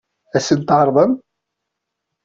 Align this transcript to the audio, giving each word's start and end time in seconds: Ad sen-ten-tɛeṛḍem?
Ad 0.35 0.41
sen-ten-tɛeṛḍem? 0.47 1.13